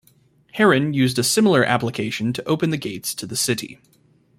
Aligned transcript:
Heron 0.53 0.95
used 0.95 1.19
a 1.19 1.23
similar 1.23 1.63
application 1.63 2.33
to 2.33 2.43
open 2.47 2.71
the 2.71 2.77
gates 2.77 3.13
to 3.13 3.27
the 3.27 3.35
city. 3.35 3.77